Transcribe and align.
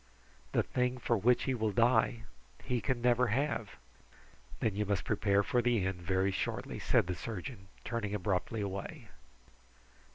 The 0.53 0.63
thing 0.63 0.97
for 0.97 1.15
which 1.15 1.43
he 1.43 1.53
will 1.53 1.71
die, 1.71 2.23
he 2.63 2.81
can 2.81 3.03
never 3.03 3.27
have." 3.27 3.75
"Then 4.59 4.75
you 4.75 4.83
must 4.83 5.05
prepare 5.05 5.43
for 5.43 5.61
the 5.61 5.85
end 5.85 6.01
very 6.01 6.31
shortly" 6.31 6.79
said 6.79 7.05
the 7.05 7.13
surgeon, 7.13 7.67
turning 7.85 8.15
abruptly 8.15 8.61
away. 8.61 9.09